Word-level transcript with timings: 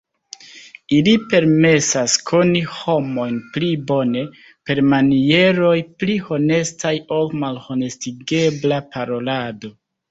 Ili 0.99 1.11
permesas 1.33 2.15
koni 2.31 2.63
homojn 2.79 3.37
pli 3.59 3.69
bone, 3.93 4.25
per 4.71 4.83
manieroj 4.95 5.77
pli 6.01 6.17
honestaj 6.31 6.97
ol 7.21 7.33
malhonestigebla 7.45 8.87
parolado. 8.97 9.75